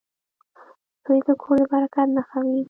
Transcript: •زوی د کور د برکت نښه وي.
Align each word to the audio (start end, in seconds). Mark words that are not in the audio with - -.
•زوی 1.03 1.19
د 1.27 1.29
کور 1.41 1.57
د 1.61 1.65
برکت 1.71 2.07
نښه 2.15 2.39
وي. 2.47 2.57